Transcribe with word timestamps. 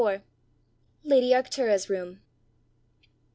LADY 1.03 1.31
ARCTURA'S 1.35 1.87
ROOM. 1.87 2.21